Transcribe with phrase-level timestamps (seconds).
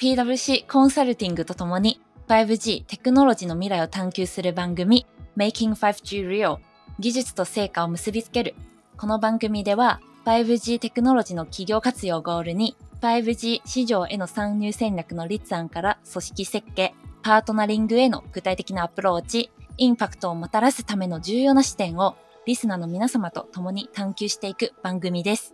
[0.00, 5.04] PWC コンサルティングとともに 5G テクノロジーの未来を探求する番組
[5.36, 6.56] Making 5G Real
[6.98, 8.54] 技術と成果を結びつける。
[8.96, 25.52] この番組では 5G テクノロジーの企業活用をゴールに 5G 市場への参入戦略の立案から組織設計、パートナリングへの具体的なアプローチ、インパクトをもたらすための重要な視点をリスナーの皆様と共に探求していく番組です。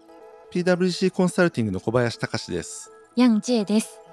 [0.52, 2.92] PWC コンサルティングの小林隆です。
[3.16, 4.05] ヤン・ジェイです。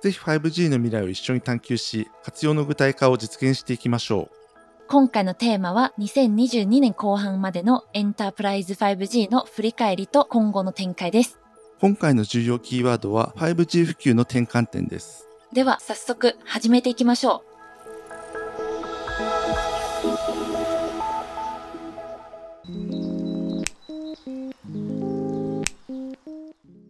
[0.00, 4.36] ぜひ 5G の未来を一緒に探求し、活用の具体化を実現していきましょう。
[4.88, 11.40] 今回のテーマは2022年後半までのエンタープライズ 5G の振り返りと今後の展開です。
[11.80, 15.26] 今回の重要キーワードは 5G 普及の転換点です。
[15.52, 17.55] では早速始めていきましょう。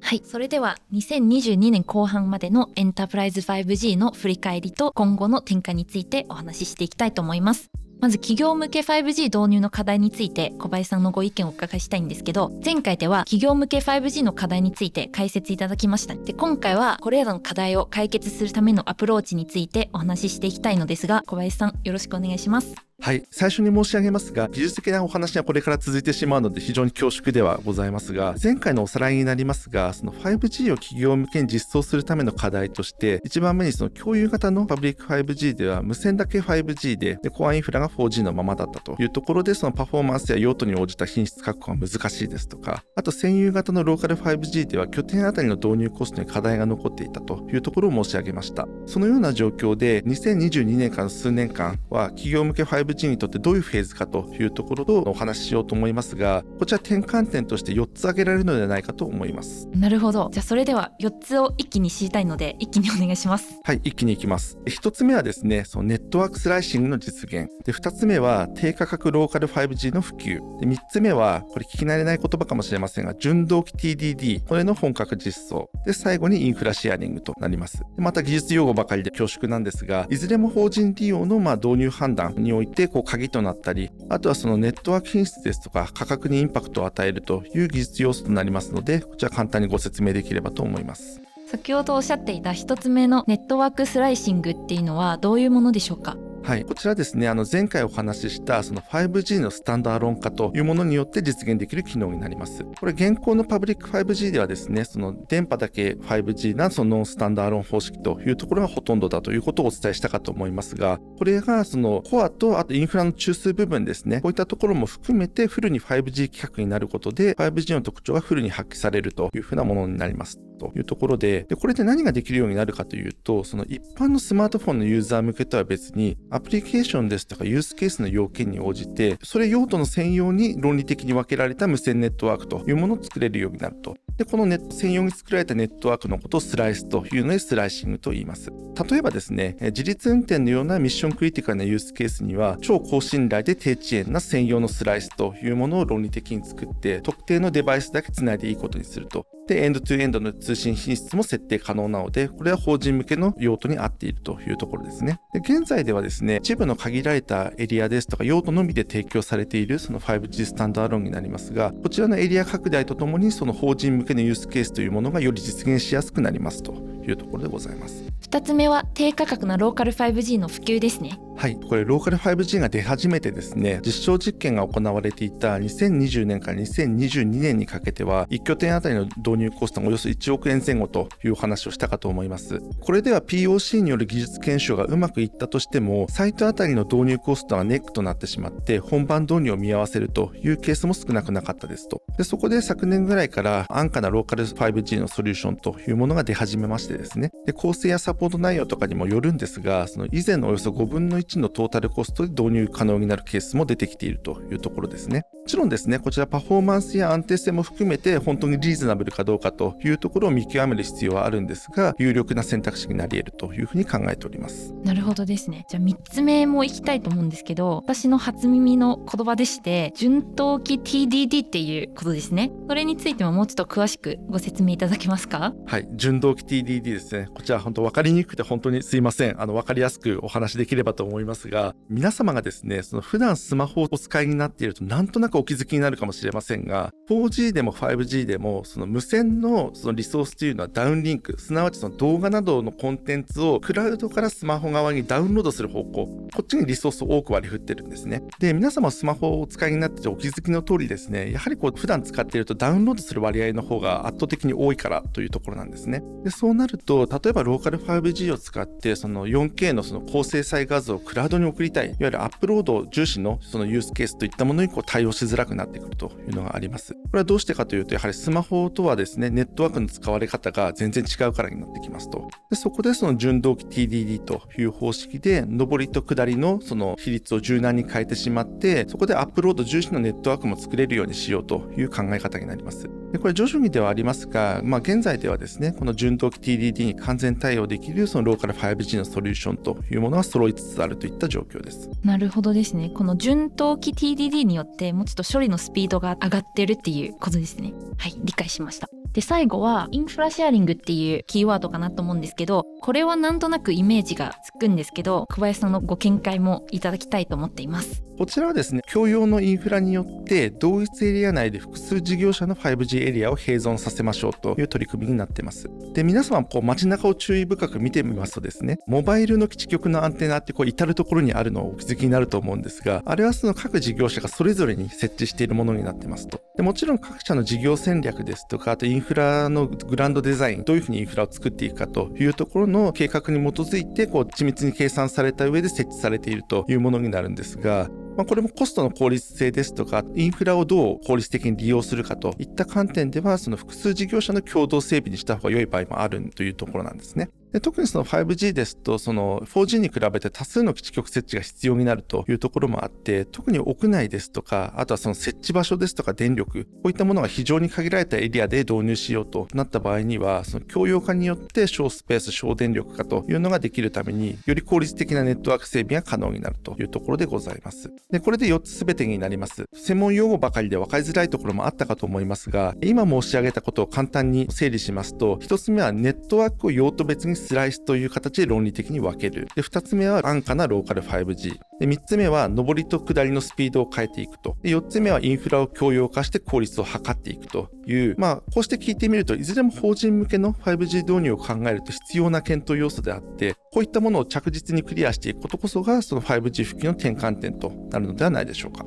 [0.06, 0.22] はい。
[0.24, 7.72] それでは、2022年後半までのエンタープライズ 5G の振り返りと今後の展開についてお話ししていきたいと思います。
[8.00, 23.22] まず企業向け 5G 導入の課題について小林さんのご意見をお伺いしたいんですけど前回では企業向け 5G の課題について解説いただきましたで今回はこれらの課題を解決するためのアプローチについてお話ししていきたいのですが小林さんよろしくお願いしますはい。
[23.30, 48.66] 最初に申し上げますが、技術的なお話はこれから続いてしまうので非常に恐縮ではございますが、前回のおさらいになりますが、その 5G を企業向けに実装するための課題として、一番目にその共有型のパブリック 5G では無線だけ 5G で、でコアインフラが 4G のままだったというところで、そのパフォーマンスや用途に応じた品質確保が難しいですとか、あと専用型のローカル 5G では拠点あたりの導入コストに課題が残っていたというところを申し上げました。
[48.86, 59.68] そのような状況で、2022年から数年間は企業向け 5G にとってどういうフェーズかというところをお話ししようと思いますがこちら転換点として4つ挙げられるのではないかと思います。
[59.74, 60.30] なるほど。
[60.32, 63.60] じゃあそれでは4つを一気に知りたいので一気にお願いします。
[63.64, 64.58] はい一気にいきます。
[64.66, 67.48] 1つ目はですねそのネットワークスライシングの実現。
[67.64, 70.40] で2つ目は低価格ローカル 5G の普及。
[70.60, 75.70] で3つ目はこれ聞き慣れない言葉かもしれませんが純同期 TDD これの本格実装。
[75.84, 77.82] で最後にインフラシェアリングとなります。
[77.96, 91.20] また技術用語ばかりで恐縮なんですがいずれも法人利用のまあ導入判断においてこう鍵となったりあとはそのネットワーク品質ですとか価格にインパクトを与えるという技術要素となりますのでこちら簡単にご説明できればと思います。
[91.50, 96.16] 先ほどおっしゃっていた1つ目のネットワークスライシングっていうのはどういうものでしょうか？
[96.46, 102.62] はい、こちらですね、あの前回お話ししたその 5G のスタンダーロン化というものによって実現できる機能になります。
[102.78, 120.38] これ現行のパブリック 5G ではですね、その電波だけ 5G なそのノンスタンダーロン方式というところがほとんどだということをお伝えしたかと思いますが、これがそのコアとあとインフラの中枢部分ですね、こういったところも含めてフルに 5G 規格になることで 5G の特徴がフルに発揮されるというふうなものになります。
[120.56, 133.96] というところでで、これで何ができるようになるかというと、その一般のスマートフォンのユーザー向けとは別に、アプリケーションですとかユースケースの要件に応じて、それ用途の専用に論理的に分けられた無線ネットワークというものを作れるようになると。
[134.16, 138.50] で、このネット専用に作られたネットワークのことをスライスというのでスライシングと言います。
[138.90, 149.26] 例えばですね、自立運転のようなミッションクリティカルなユースケースには、超高信頼で低遅延な専用のスライスというものを論理的に作って、特定のデバイスだけつないでいいことにすると。
[149.46, 155.20] で、エンドトゥエンドの通信品質も設定可能なので、これは法人向けの用途に合っているというところですね。
[155.32, 166.74] で現在ではですね、一部の限られたエリアですとか用途のみで提供されているその 5G スタンドアロンになりますが、こちらのエリア拡大とともにその法人向けのユースケースというものがより実現しやすくなりますと
[167.06, 168.04] いうところでございます。
[168.22, 171.20] 2つ目は低価格なローカル 5G の普及ですね。
[171.36, 182.62] はい、これローカル 5G が出始めてですね、実証実験が行われていた2020年から2022年にかけては、1拠点あたりの導入コストがおよそ1億円前後という話をしたかと思います。
[182.80, 192.02] これでは POC による技術検証がうまくいったとしても、サイトあたりの導入コストがネックとなってしまって、本番導入を見合わせるというケースも少なくなかったですと。
[192.16, 205.24] でそこで昨年ぐらいから安価なローカル 5G のソリューションというものが出始めましてですね、で構成やサポート内容とかにもよるんですが、その以前のおよそ5分の1のトータルコストで導入可能になるケースも出てきているというところですね。
[205.42, 214.74] もちろんですね、こちらパフォーマンスや安定性も含めて本当にリーズナブルかどうかというところを見極める必要はあるんですが、有力な選択肢になり得るというふうに考えております。
[214.82, 215.64] なるほどですね。
[215.68, 222.50] じゃあ3つ目もいきたいと思うんですけど、私の初耳の言葉でして、順当期 TDD っていうことですね。
[222.68, 225.54] それについてももうちょっと詳しくご説明いただけますか？
[225.66, 227.28] はい、順動期 TDD ですね。
[227.32, 229.40] こちら本当分かりにくくて本当にすいません。
[229.40, 248.22] あの分かりやすくお話できればと思思いますが、皆様がですね、その普段スマホをお使いになっているとなんとなくお気づきになるかもしれませんが、4G でも 5G でもその無線のそのリソースというのはダウンリンク、すなわちその動画などのコンテンツをクラウドからスマホ側にダウンロードする方向、こっちにリソースを多く割り振ってるんですね。
[248.38, 256.02] で、皆様スマホをお使いになっててお気づきの通りですね、やはりこう普段使っているとダウンロードする割合の方が圧倒的に多いからというところなんですね。
[256.24, 266.94] で、そうなると、例えばローカル 5G を使ってその 4K のその高精細画像をクラウドに送りたい、いわゆるアップロード重視のそのユースケースといったものにこう対応しづらくなってくるというのがあります。
[266.94, 272.28] これはどうしてかというと、やはりスマホとはですね、ネットワークの使われ方が全然違うからになってきますと。
[272.50, 282.90] でそこでその純同期 TDD という方式で、上りと下りのその比率を柔軟に変えてしまって、そこでアップロード重視のネットワークも作れるようにしようという考え方になります。
[283.16, 291.88] でこれ徐々にではありますが、まあ、現在ではですね、この純同期 TDD に完全対応できるそのローカル 5G のソリューションというものが揃いつつあるといった状況です。
[292.04, 292.90] なるほどですね。
[292.90, 297.72] この純同期 TDD によってもうちょっと処理のスピードが上がってるっていうことですね。
[297.96, 298.90] はい、理解しました。
[299.14, 315.68] で最後はインフラシェアリングっていうキーワードかなと思うんですけどこれはなんとなくイメージがつくんですけど小林さんのご見解もいただきたいと思っていますこちらはですね、共用のインフラによって同一エリア内で複数事業者の 5G エリアを併存させましょうという取り組みになっています。
[315.92, 326.40] で、皆様こう街中を注意深く見てみますとですね、モバイルの基地局のアンテナってこう至るところにあるのをお気づきになると思うんですが、あれはその各事業者がそれぞれに設置しているものになってますと。
[326.56, 347.28] でもちろん各社の事業戦略ですとか、あとインフラのグランドデザイン、どういうふうにインフラを作っていくかというところの計画に基づいて、こう緻密に計算された上で設置されているというものになるんですが、まあ、これもコストの効率性ですとか、インフラをどう効率的に利用するかといった観点では、その複数事業者の共同整備にした方が良い場合もあるというところなんですね。
[347.56, 367.90] で特にその 5G ですと、その 4G に比べて多数の基地局設置が必要になるというところもあって、特に屋内ですとか、あとはその設置場所ですとか電力、こういったものが非常に限られたエリアで導入しようとなった場合には、その共用化によって小スペース、小電力化というのができるために、より効率的なネットワーク整備が可能になるというところでございます。
[368.10, 369.64] で、これで4つ全てになります。
[369.74, 379.48] 専門用語ばかりで分かりづらいところもあったかと思いますが、今申し上げたことを簡単に整理しますと、1つ目はネットワークを用途別にスライスという形で論理的に分ける。
[379.54, 381.58] で、2つ目は安価なローカル 5G。
[381.78, 384.56] で、3つ目は上りと下りのスピードを変えていくと。
[384.62, 398.84] で、4つ目はインフラを共用化して効率を図っていくという、まあ、こうして聞いてみると、いずれも法人向けの 5G 導入を考えると必要な検討要素であって、こういったものを着実にクリアしていくことこそが、その 5G 復帰の転換点となるのではないでしょうか。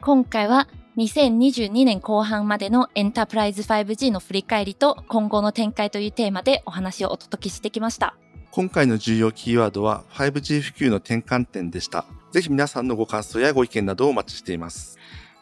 [0.00, 0.66] 今回は
[0.96, 8.14] 2022年後半までのエンタープライズ 5G の振り返りと今後の展開というテーマでお話をお届けしてきました。
[8.50, 12.04] 今回の重要キーワードは 5G 普及の転換点でした。
[12.30, 14.98] ぜひ皆さんのご感想やご意見などをお待ちしています。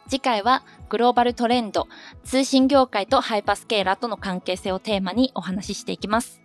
[0.09, 1.89] 次回はグローバルトレンド、
[2.23, 6.41] 通信業界とハイパースケーラーとの関係性をテーマにお話ししていきます。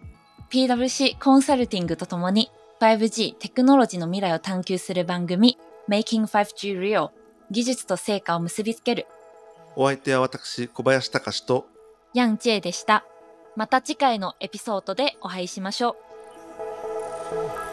[0.50, 2.50] PWC コンサルティングとともに
[2.82, 5.60] 5G テクノロジーの未来を探求する番組
[5.90, 7.10] Making 5G Real
[7.52, 9.08] 技術と成果を結びつける。
[9.76, 11.68] お相手は私、小林隆と、
[12.14, 13.06] ヤン・ジェイでした。
[13.56, 15.92] また次回のエピソードでお会いしましょ
[17.62, 17.65] う。